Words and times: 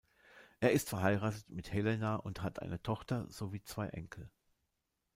Er 0.59 0.71
ist 0.71 0.89
verheiratet 0.89 1.47
mit 1.51 1.71
Helena 1.71 2.15
und 2.15 2.41
hat 2.41 2.59
eine 2.59 2.81
Tochter, 2.81 3.27
sowie 3.29 3.61
zwei 3.61 3.87
Enkel. 3.89 4.31